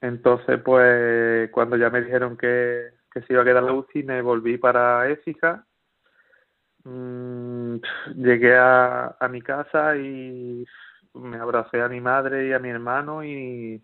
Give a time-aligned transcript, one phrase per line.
[0.00, 4.22] Entonces, pues cuando ya me dijeron que, que se iba a quedar la UCI, me
[4.22, 5.66] volví para Écija.
[6.84, 7.76] Mm,
[8.16, 10.64] llegué a, a mi casa y
[11.14, 13.82] me abracé a mi madre y a mi hermano y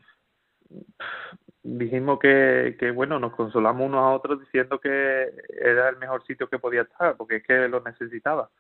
[1.63, 6.49] dijimos que, que bueno, nos consolamos unos a otros diciendo que era el mejor sitio
[6.49, 8.51] que podía estar, porque es que lo necesitaba.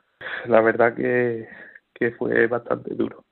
[0.46, 1.48] La verdad que,
[1.92, 3.24] que fue bastante duro.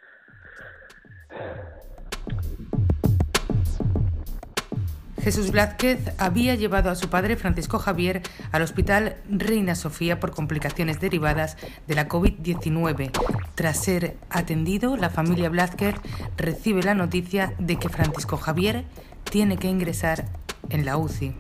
[5.31, 8.21] Jesús Blázquez había llevado a su padre Francisco Javier
[8.51, 11.57] al Hospital Reina Sofía por complicaciones derivadas
[11.87, 13.13] de la COVID-19.
[13.55, 15.95] Tras ser atendido, la familia Blázquez
[16.37, 18.85] recibe la noticia de que Francisco Javier
[19.23, 20.25] tiene que ingresar
[20.69, 21.33] en la UCI.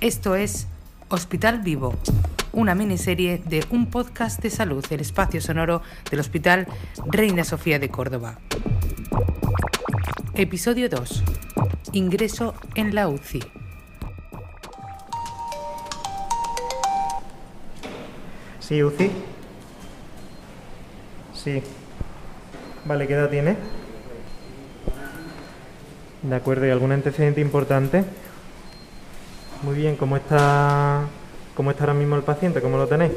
[0.00, 0.68] Esto es
[1.08, 1.96] Hospital Vivo,
[2.52, 6.68] una miniserie de un podcast de salud, el espacio sonoro del Hospital
[7.06, 8.38] Reina Sofía de Córdoba.
[10.36, 11.24] Episodio 2.
[11.92, 13.42] Ingreso en la UCI.
[18.60, 19.10] Sí, UCI.
[21.34, 21.62] Sí.
[22.84, 23.56] Vale, ¿qué edad tiene?
[26.22, 28.04] De acuerdo, ¿y algún antecedente importante?
[29.62, 31.06] Muy bien, ¿cómo está,
[31.56, 32.60] cómo está ahora mismo el paciente?
[32.60, 33.12] ¿Cómo lo tenéis?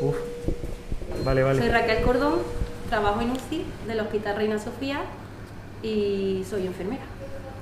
[0.00, 0.16] Uf.
[1.24, 1.60] Vale, vale.
[1.60, 2.38] Soy Raquel Cordón,
[2.88, 5.02] trabajo en UCI del Hospital Reina Sofía
[5.82, 7.02] y soy enfermera.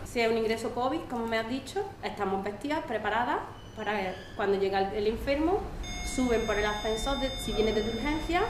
[0.05, 3.39] Si es un ingreso COVID, como me has dicho, estamos vestidas, preparadas
[3.77, 5.61] para que cuando llega el enfermo,
[6.05, 8.43] suben por el ascensor, de, si viene desde urgencia,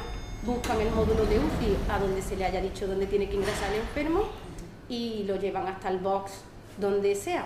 [0.43, 3.73] buscan el módulo de UCI a donde se le haya dicho dónde tiene que ingresar
[3.73, 4.23] el enfermo
[4.89, 6.33] y lo llevan hasta el box
[6.79, 7.45] donde sea.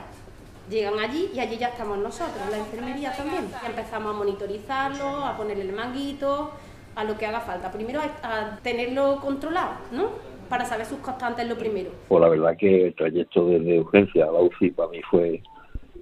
[0.71, 3.51] Llegan allí y allí ya estamos nosotros, la enfermería también.
[3.63, 6.53] Y empezamos a monitorizarlo, a ponerle el manguito,
[6.95, 7.73] a lo que haga falta.
[7.73, 10.32] Primero a tenerlo controlado, ¿no?
[10.53, 11.91] Para saber sus constantes lo primero.
[12.09, 15.43] Pues la verdad que el trayecto desde urgencia a la UCI para mí fue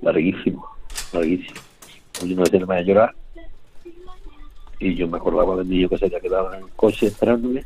[0.02, 0.68] larguísimo,
[1.12, 1.60] larguísimo.
[2.24, 3.14] Yo no me a llorar
[4.80, 7.64] y yo me acordaba del niño que se había quedado en el coche esperándome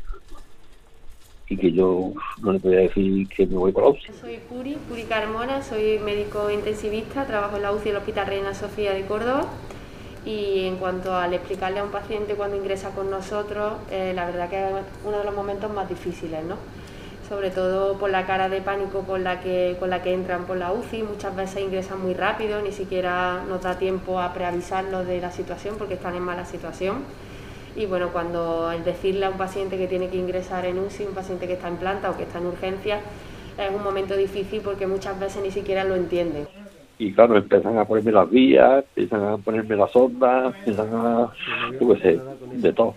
[1.49, 2.11] y que yo
[2.43, 4.13] no le podía decir que me voy por la UCI.
[4.21, 8.93] Soy Puri, Puri Carmona, soy médico intensivista, trabajo en la UCI del Hospital Reina Sofía
[8.93, 9.47] de Córdoba
[10.25, 14.49] y en cuanto al explicarle a un paciente cuando ingresa con nosotros, eh, la verdad
[14.49, 14.73] que es
[15.05, 16.57] uno de los momentos más difíciles, ¿no?
[17.27, 20.57] sobre todo por la cara de pánico con la que con la que entran por
[20.57, 25.19] la UCI, muchas veces ingresan muy rápido, ni siquiera nos da tiempo a preavisarlos de
[25.19, 27.03] la situación porque están en mala situación
[27.75, 31.13] y bueno, cuando el decirle a un paciente que tiene que ingresar en UCI, un
[31.13, 32.99] paciente que está en planta o que está en urgencia,
[33.57, 36.47] es un momento difícil porque muchas veces ni siquiera lo entienden.
[36.97, 41.33] Y claro, empiezan a ponerme las vías, empiezan a ponerme las ondas, empiezan a,
[41.79, 42.21] yo qué sé,
[42.53, 42.95] de todo.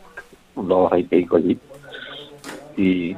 [0.55, 1.59] Unos hay que ir allí.
[2.77, 3.17] Y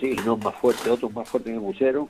[0.00, 2.08] sí, no más fuerte, otros más fuerte en el musero.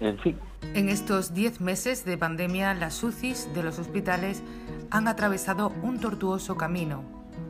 [0.00, 0.36] En fin.
[0.74, 4.42] En estos 10 meses de pandemia, las UCIs de los hospitales
[4.90, 7.02] han atravesado un tortuoso camino.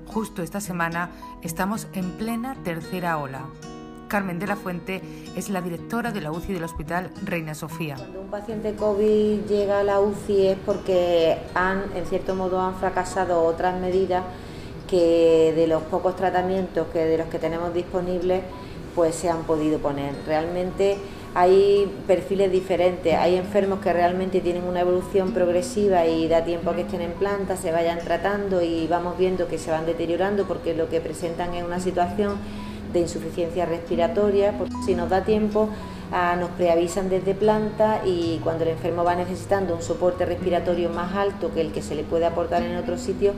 [0.06, 1.10] Justo esta semana
[1.42, 3.42] estamos en plena tercera ola.
[4.08, 5.02] Carmen de la Fuente
[5.36, 7.96] es la directora de la UCI del Hospital Reina Sofía.
[7.96, 12.74] Cuando un paciente COVID llega a la UCI es porque han, en cierto modo, han
[12.76, 14.24] fracasado otras medidas
[14.88, 18.42] que de los pocos tratamientos que de los que tenemos disponibles,
[18.94, 20.14] pues se han podido poner.
[20.26, 20.96] Realmente
[21.34, 26.75] hay perfiles diferentes, hay enfermos que realmente tienen una evolución progresiva y da tiempo a
[26.75, 30.75] que estén en planta, se vayan tratando y vamos viendo que se van deteriorando porque
[30.75, 32.36] lo que presentan es una situación
[32.93, 35.69] de insuficiencia respiratoria, porque si nos da tiempo
[36.12, 41.15] ah, nos preavisan desde planta y cuando el enfermo va necesitando un soporte respiratorio más
[41.15, 43.32] alto que el que se le puede aportar en otro sitio,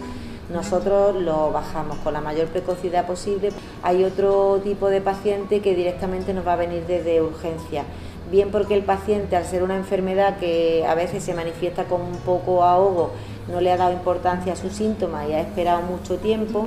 [0.52, 3.50] nosotros lo bajamos con la mayor precocidad posible.
[3.82, 7.84] Hay otro tipo de paciente que directamente nos va a venir desde urgencia,
[8.30, 12.16] bien porque el paciente, al ser una enfermedad que a veces se manifiesta con un
[12.18, 13.12] poco ahogo,
[13.50, 16.66] no le ha dado importancia a sus síntomas y ha esperado mucho tiempo,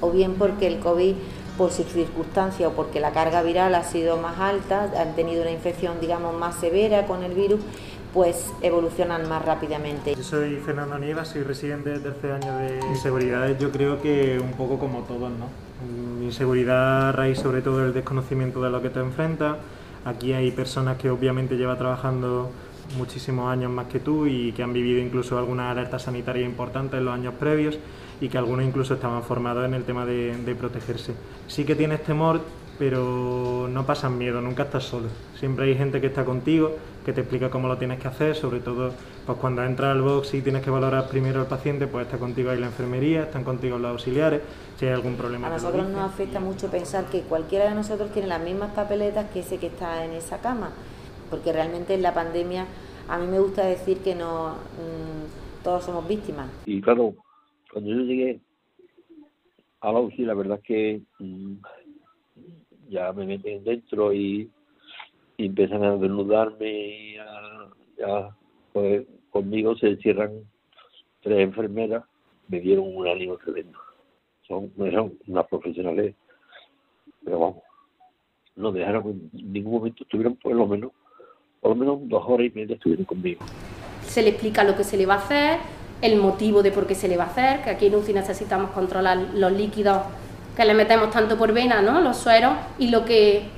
[0.00, 1.14] o bien porque el COVID
[1.62, 5.52] por sus circunstancias o porque la carga viral ha sido más alta, han tenido una
[5.52, 7.60] infección digamos más severa con el virus
[8.12, 10.16] pues evolucionan más rápidamente.
[10.16, 13.56] Yo soy Fernando Nieva, soy residente de tercer año de inseguridad.
[13.56, 15.46] Yo creo que un poco como todos, ¿no?
[16.20, 19.58] Inseguridad a raíz sobre todo del desconocimiento de lo que te enfrentas.
[20.04, 22.50] Aquí hay personas que obviamente llevan trabajando
[22.98, 27.04] muchísimos años más que tú y que han vivido incluso algunas alertas sanitarias importantes en
[27.04, 27.78] los años previos
[28.22, 31.12] y que algunos incluso estaban formados en el tema de, de protegerse.
[31.48, 32.40] Sí que tienes temor
[32.78, 35.08] pero no pasan miedo, nunca estás solo.
[35.38, 36.72] Siempre hay gente que está contigo,
[37.04, 38.90] que te explica cómo lo tienes que hacer, sobre todo
[39.26, 42.50] pues cuando entras al box y tienes que valorar primero al paciente, pues está contigo
[42.50, 44.40] ahí la enfermería, están contigo los auxiliares,
[44.78, 45.48] si hay algún problema.
[45.48, 49.40] A nosotros nos afecta mucho pensar que cualquiera de nosotros tiene las mismas papeletas que
[49.40, 50.70] ese que está en esa cama,
[51.30, 52.66] porque realmente en la pandemia
[53.08, 56.48] a mí me gusta decir que no mm, todos somos víctimas.
[56.66, 57.14] Y claro,
[57.72, 58.40] cuando yo llegué
[59.80, 61.54] a la UCI, la verdad es que mm,
[62.88, 64.50] ya me meten dentro y,
[65.38, 67.16] empiezan a desnudarme y
[67.98, 68.36] ya
[68.72, 70.44] pues, conmigo se encierran
[71.20, 72.04] tres enfermeras,
[72.46, 73.76] me dieron un ánimo tremendo.
[74.46, 76.14] Son, son unas profesionales,
[77.24, 77.62] pero vamos,
[78.54, 80.92] no dejaron en ningún momento, estuvieron por lo menos,
[81.60, 83.44] por lo menos dos horas y media estuvieron conmigo.
[84.02, 85.58] Se le explica lo que se le va a hacer,
[86.02, 88.70] el motivo de por qué se le va a hacer, que aquí en UCI necesitamos
[88.72, 90.02] controlar los líquidos
[90.56, 92.00] que le metemos tanto por vena, ¿no?
[92.00, 93.48] Los sueros y lo que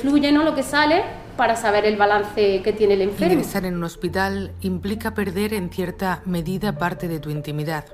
[0.00, 0.44] fluye, ¿no?
[0.44, 1.02] Lo que sale
[1.36, 3.34] para saber el balance que tiene el enfermo.
[3.34, 7.84] Ingresar en un hospital implica perder en cierta medida parte de tu intimidad.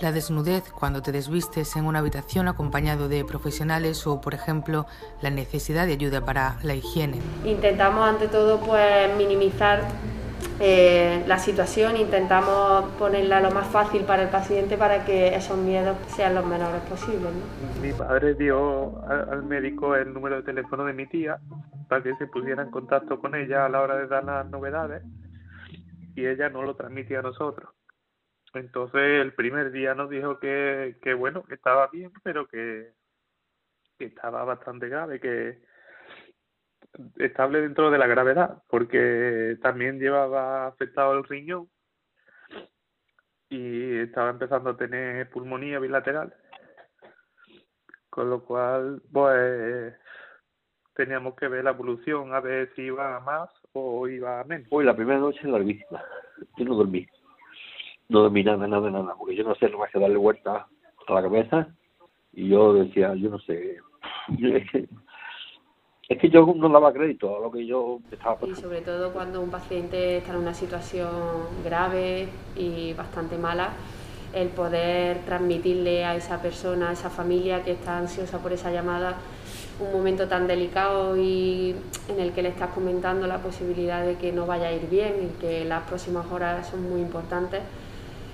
[0.00, 4.86] La desnudez cuando te desvistes en una habitación acompañado de profesionales o, por ejemplo,
[5.20, 7.18] la necesidad de ayuda para la higiene.
[7.44, 9.82] Intentamos ante todo pues minimizar
[10.60, 15.96] eh, la situación, intentamos ponerla lo más fácil para el paciente para que esos miedos
[16.08, 17.30] sean los menores posibles.
[17.80, 21.38] Mi padre dio al médico el número de teléfono de mi tía
[21.88, 25.02] para que se pusiera en contacto con ella a la hora de dar las novedades
[26.14, 27.70] y ella no lo transmitía a nosotros.
[28.54, 32.92] Entonces el primer día nos dijo que, que bueno, que estaba bien, pero que,
[33.98, 35.62] que estaba bastante grave, que,
[37.16, 41.68] estable dentro de la gravedad, porque también llevaba afectado el riñón
[43.48, 46.34] y estaba empezando a tener pulmonía bilateral,
[48.08, 49.94] con lo cual, pues,
[50.94, 54.68] teníamos que ver la evolución, a ver si iba a más o iba a menos.
[54.70, 56.02] Hoy la primera noche larguísima,
[56.56, 57.06] yo no dormí,
[58.08, 60.66] no dormí nada, nada, nada, porque yo no sé más que darle vuelta
[61.06, 61.68] a la cabeza.
[62.34, 63.78] Y yo decía, yo no sé,
[66.08, 68.58] es que yo no daba crédito a lo que yo estaba pasando.
[68.58, 71.10] Y sobre todo cuando un paciente está en una situación
[71.64, 73.70] grave y bastante mala,
[74.34, 79.16] el poder transmitirle a esa persona, a esa familia que está ansiosa por esa llamada,
[79.80, 81.74] un momento tan delicado y
[82.08, 85.14] en el que le estás comentando la posibilidad de que no vaya a ir bien
[85.30, 87.60] y que las próximas horas son muy importantes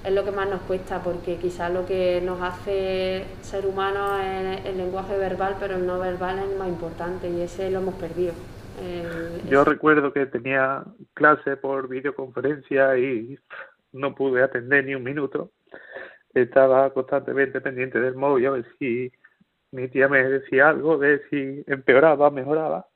[0.08, 4.64] es lo que más nos cuesta, porque quizás lo que nos hace ser humanos es
[4.66, 8.32] el lenguaje verbal, pero el no verbal es más importante y ese lo hemos perdido.
[9.48, 13.38] Yo recuerdo que tenía clase por videoconferencia y
[13.92, 15.50] no pude atender ni un minuto.
[16.32, 19.12] Estaba constantemente pendiente del móvil a ver si
[19.72, 22.86] mi tía me decía algo, de si empeoraba, mejoraba.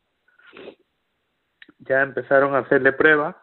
[1.81, 3.35] Ya empezaron a hacerle pruebas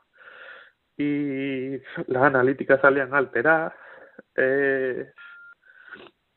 [0.99, 3.73] y las analíticas salían alteradas,
[4.35, 5.09] eh,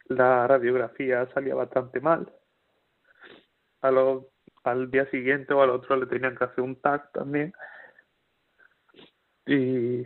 [0.07, 2.33] la radiografía salía bastante mal.
[3.81, 4.29] A lo,
[4.63, 7.53] al día siguiente o al otro le tenían que hacer un TAC también.
[9.47, 10.05] Y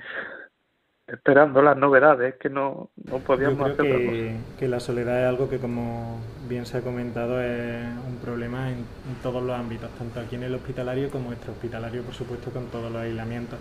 [1.07, 5.51] esperando las novedades que no, no podíamos Yo creo que, que, la soledad es algo
[5.51, 6.19] que, como
[6.49, 10.45] bien se ha comentado, es un problema en, en todos los ámbitos, tanto aquí en
[10.45, 13.59] el hospitalario como extrahospitalario, por supuesto, con todos los aislamientos.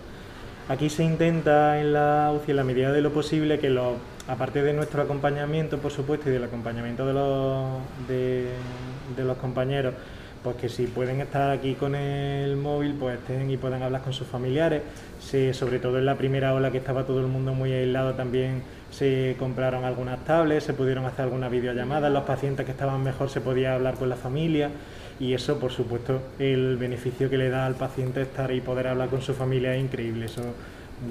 [0.68, 3.94] Aquí se intenta en la UCI, en la medida de lo posible, que los,
[4.26, 9.94] aparte de nuestro acompañamiento, por supuesto, y del acompañamiento de los, de, los compañeros,
[10.42, 14.12] pues que si pueden estar aquí con el móvil, pues estén y puedan hablar con
[14.12, 14.82] sus familiares.
[15.52, 19.36] sobre todo en la primera ola que estaba todo el mundo muy aislado, también se
[19.38, 23.74] compraron algunas tablets, se pudieron hacer algunas videollamadas, los pacientes que estaban mejor se podía
[23.76, 24.70] hablar con la familia
[25.18, 29.08] y eso, por supuesto, el beneficio que le da al paciente estar y poder hablar
[29.08, 30.26] con su familia es increíble.
[30.26, 30.42] Eso,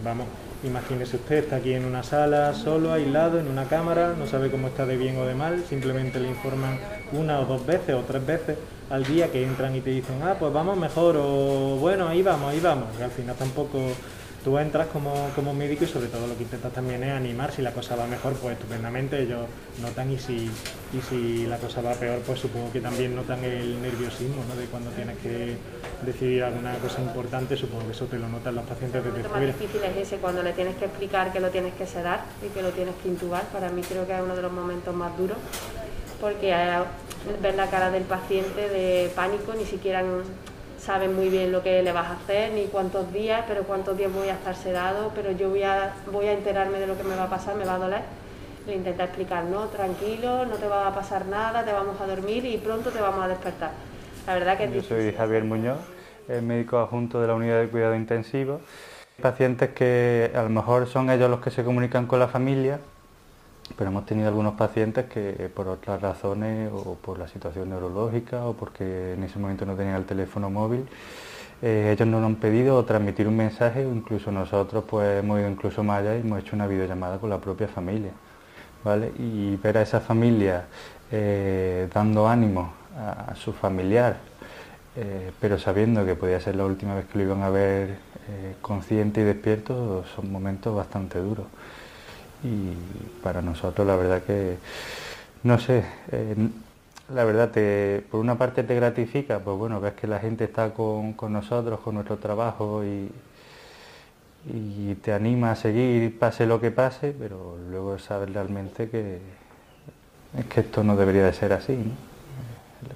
[0.03, 0.27] vamos,
[0.63, 4.67] imagínese usted, está aquí en una sala, solo, aislado, en una cámara, no sabe cómo
[4.67, 6.79] está de bien o de mal, simplemente le informan
[7.11, 8.57] una o dos veces o tres veces
[8.89, 12.51] al día que entran y te dicen, ah, pues vamos mejor, o bueno, ahí vamos,
[12.51, 13.79] ahí vamos, que al final tampoco
[14.45, 17.63] tú entras como, como, médico y sobre todo lo que intentas también es animar, si
[17.63, 19.47] la cosa va mejor, pues estupendamente ellos
[19.81, 20.35] notan y si,
[20.93, 24.55] y si la cosa va peor, pues supongo que también notan el nerviosismo, ¿no?
[24.55, 25.57] De cuando tienes que
[26.05, 29.47] decidir alguna cosa importante, supongo que eso te lo notan los pacientes desde fuera.
[29.47, 32.25] Lo más difícil es ese, cuando le tienes que explicar que lo tienes que sedar
[32.45, 34.93] y que lo tienes que intubar, para mí creo que es uno de los momentos
[34.93, 35.37] más duros,
[36.21, 36.53] porque
[37.41, 40.03] ver la cara del paciente de pánico, ni siquiera
[40.85, 44.13] saben muy bien lo que le vas a hacer, ni cuántos días, pero cuántos días
[44.13, 47.15] voy a estar sedado, pero yo voy a, voy a enterarme de lo que me
[47.15, 48.01] va a pasar, me va a doler.
[48.67, 52.45] Le intenta explicar, no, tranquilo, no te va a pasar nada, te vamos a dormir
[52.45, 53.71] y pronto te vamos a despertar.
[54.27, 55.79] La verdad que Yo soy Javier Muñoz,
[56.43, 58.61] médico adjunto de la unidad de cuidado intensivo.
[59.21, 62.79] Pacientes que a lo mejor son ellos los que se comunican con la familia,
[63.77, 68.53] pero hemos tenido algunos pacientes que por otras razones o por la situación neurológica o
[68.53, 70.85] porque en ese momento no tenían el teléfono móvil,
[71.61, 75.83] eh, ellos nos han pedido transmitir un mensaje o incluso nosotros pues hemos ido incluso
[75.83, 78.11] más allá y hemos hecho una videollamada con la propia familia.
[78.83, 79.11] ¿vale?
[79.17, 80.65] Y ver a esa familia
[81.11, 84.17] eh, dando ánimo a, su familiar,
[84.95, 87.97] eh, pero sabiendo que podía ser la última vez que lo iban a ver
[88.61, 91.45] consciente y despierto, son momentos bastante duros
[92.45, 92.77] y
[93.23, 94.57] para nosotros la verdad que,
[95.43, 96.35] no sé, eh,
[97.13, 100.71] la verdad te, por una parte te gratifica, pues bueno, ves que la gente está
[100.73, 103.11] con, nosotros, con nuestro trabajo y,
[105.01, 109.19] te anima a seguir, pase lo que pase, pero luego sabes realmente que,
[110.37, 111.77] es que esto no debería de ser así,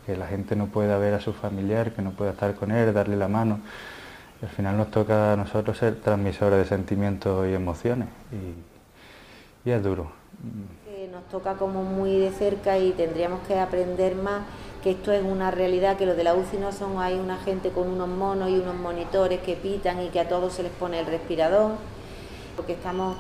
[0.06, 2.94] que la gente no pueda ver a su familiar, que no pueda estar con él,
[2.94, 3.60] darle la mano.
[4.44, 8.08] al final nos toca a nosotros ser transmisores de sentimientos y emociones.
[9.66, 10.12] Y es duro.
[11.12, 14.44] Nos toca como muy de cerca y tendríamos que aprender más
[14.84, 17.70] que esto es una realidad, que lo de la UCI no son, hay una gente
[17.70, 21.00] con unos monos y unos monitores que pitan y que a todos se les pone
[21.00, 21.72] el respirador,
[22.56, 23.18] porque estamos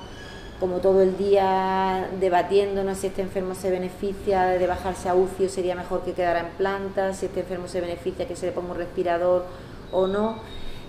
[0.59, 5.49] como todo el día debatiéndonos si este enfermo se beneficia de bajarse a UCI o
[5.49, 8.71] sería mejor que quedara en planta, si este enfermo se beneficia que se le ponga
[8.71, 9.45] un respirador
[9.91, 10.37] o no.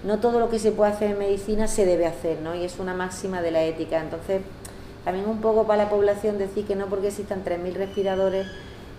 [0.03, 2.55] No todo lo que se puede hacer en medicina se debe hacer, ¿no?
[2.55, 4.01] Y es una máxima de la ética.
[4.01, 4.41] Entonces,
[5.05, 8.47] también un poco para la población decir que no porque existan 3.000 respiradores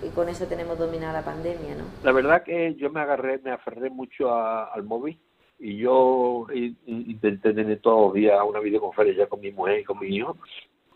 [0.03, 1.83] y con eso tenemos dominada la pandemia, ¿no?
[2.03, 5.17] La verdad que yo me agarré, me aferré mucho al móvil
[5.59, 6.47] y yo
[6.87, 10.37] intenté tener todos los días una videoconferencia con mi mujer y con mi hijo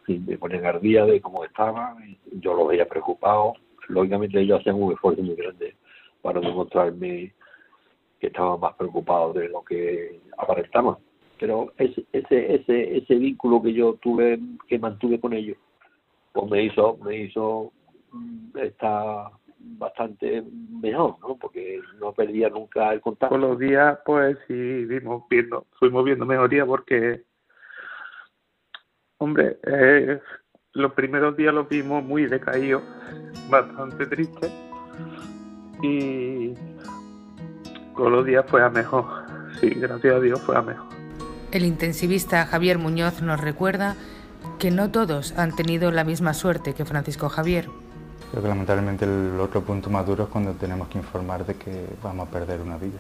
[0.08, 1.96] y me ponen al día de cómo estaba,
[2.32, 3.54] yo lo veía preocupado,
[3.88, 5.76] lógicamente ellos hacían un esfuerzo muy grande
[6.22, 7.34] para demostrarme
[8.20, 10.98] que estaban más preocupados de lo que aparentaban
[11.39, 15.58] pero ese, ese, ese, ese vínculo que yo tuve, que mantuve con ellos,
[16.34, 17.72] pues me hizo, me hizo
[18.12, 19.32] mm, estar
[19.77, 20.44] bastante
[20.82, 21.38] mejor, ¿no?
[21.38, 23.34] Porque no perdía nunca el contacto.
[23.34, 27.24] Con los días, pues sí, vimos viendo, fuimos viendo mejoría porque,
[29.18, 30.20] hombre, eh,
[30.74, 32.84] los primeros días los vimos muy decaídos,
[33.50, 34.51] bastante tristes
[35.82, 36.54] y
[37.94, 39.06] con los días fue a mejor,
[39.60, 40.95] sí, gracias a Dios fue a mejor.
[41.56, 43.96] El intensivista Javier Muñoz nos recuerda
[44.60, 47.70] que no todos han tenido la misma suerte que Francisco Javier.
[48.30, 51.86] Creo que lamentablemente el otro punto más duro es cuando tenemos que informar de que
[52.04, 53.00] vamos a perder una vida.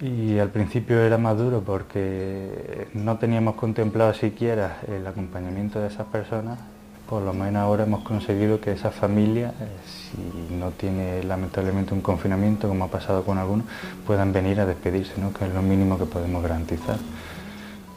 [0.00, 6.06] Y al principio era más duro porque no teníamos contemplado siquiera el acompañamiento de esas
[6.06, 6.58] personas
[7.08, 12.02] por lo menos ahora hemos conseguido que esa familia, eh, si no tiene lamentablemente un
[12.02, 13.66] confinamiento, como ha pasado con algunos,
[14.06, 15.32] puedan venir a despedirse, ¿no?
[15.32, 16.98] que es lo mínimo que podemos garantizar.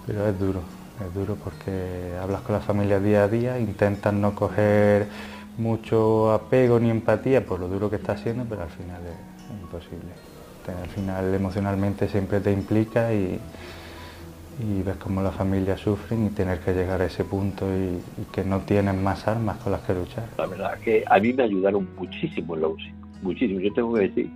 [0.07, 0.61] Pero es duro,
[1.05, 5.07] es duro porque hablas con la familia día a día, intentan no coger
[5.57, 10.11] mucho apego ni empatía por lo duro que está haciendo, pero al final es imposible.
[10.81, 13.41] Al final emocionalmente siempre te implica y,
[14.60, 18.43] y ves cómo las familias sufren y tener que llegar a ese punto y, que
[18.43, 20.27] no tienen más armas con las que luchar.
[20.38, 23.60] La verdad es que a mí me ayudaron muchísimo en la UCI, muchísimo.
[23.60, 24.29] Yo tengo que decir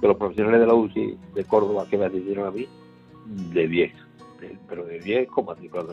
[0.00, 2.66] que los profesionales de la UCI de Córdoba que me atendieron a mí,
[3.52, 3.92] de 10,
[4.68, 5.86] pero de 10 como Mucho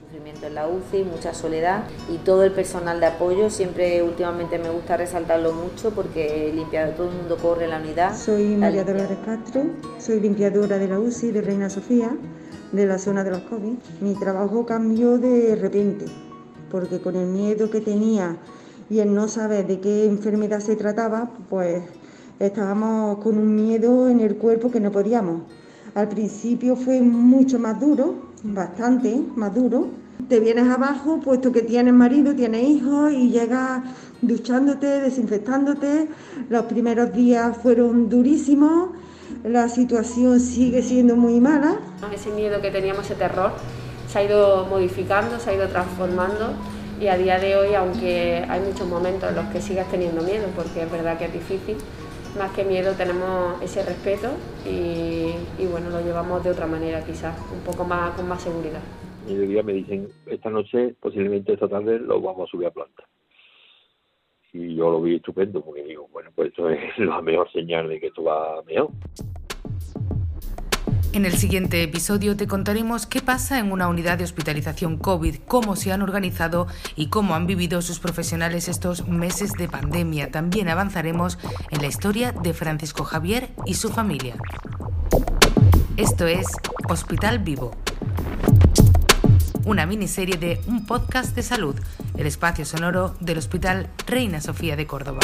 [0.00, 3.50] sufrimiento en la UCI, mucha soledad y todo el personal de apoyo.
[3.50, 8.14] Siempre últimamente me gusta resaltarlo mucho porque limpiado, todo el mundo corre en la unidad.
[8.14, 9.62] Soy María Dolores Castro,
[9.98, 12.10] soy limpiadora de la UCI de Reina Sofía
[12.72, 13.74] de la zona de los COVID.
[14.00, 16.06] Mi trabajo cambió de repente,
[16.70, 18.36] porque con el miedo que tenía
[18.90, 21.82] y el no saber de qué enfermedad se trataba, pues
[22.38, 25.42] estábamos con un miedo en el cuerpo que no podíamos.
[25.94, 29.88] Al principio fue mucho más duro, bastante más duro.
[30.28, 33.82] Te vienes abajo, puesto que tienes marido, tienes hijos y llegas
[34.20, 36.08] duchándote, desinfectándote.
[36.50, 38.90] Los primeros días fueron durísimos
[39.44, 41.78] la situación sigue siendo muy mala.
[42.12, 43.52] Ese miedo que teníamos, ese terror,
[44.08, 46.52] se ha ido modificando, se ha ido transformando
[47.00, 50.46] y a día de hoy, aunque hay muchos momentos en los que sigas teniendo miedo,
[50.56, 51.76] porque es verdad que es difícil,
[52.36, 54.28] más que miedo tenemos ese respeto
[54.66, 55.32] y,
[55.66, 58.80] bueno, lo llevamos de otra manera quizás, un poco más con más seguridad.
[59.28, 63.04] Y día me dicen, esta noche, posiblemente esta tarde, lo vamos a subir a planta
[64.58, 68.00] y yo lo vi estupendo porque digo, bueno, pues esto es la mejor señal de
[68.00, 68.90] que esto va mejor.
[71.14, 75.74] En el siguiente episodio te contaremos qué pasa en una unidad de hospitalización COVID, cómo
[75.74, 80.30] se han organizado y cómo han vivido sus profesionales estos meses de pandemia.
[80.30, 81.38] También avanzaremos
[81.70, 84.36] en la historia de Francisco Javier y su familia.
[85.96, 86.46] Esto es
[86.88, 87.72] Hospital Vivo,
[89.68, 91.76] una miniserie de un podcast de salud,
[92.16, 95.20] el espacio sonoro del Hospital Reina Sofía de Córdoba.